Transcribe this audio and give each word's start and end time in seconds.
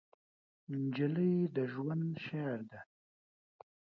نجلۍ 0.79 1.35
د 1.55 1.57
ژوند 1.71 2.05
شعر 2.25 2.59
ده. 2.69 2.79